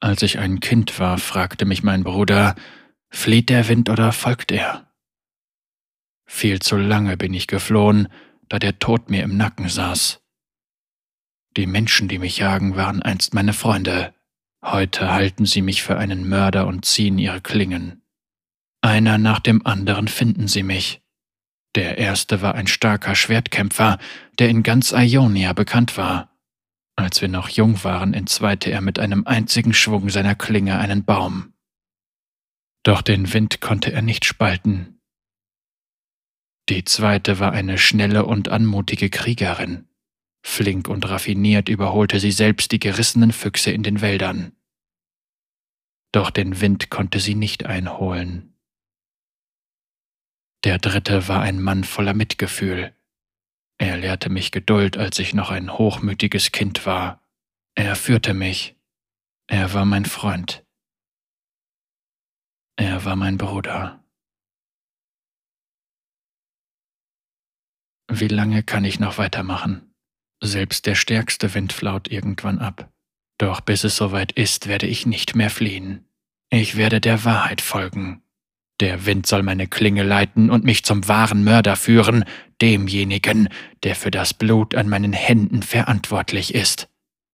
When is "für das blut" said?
83.94-84.74